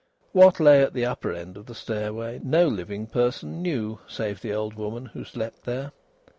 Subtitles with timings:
[0.31, 4.51] What lay at the upper end of the stairway no living person knew, save the
[4.51, 5.91] old woman who slept there.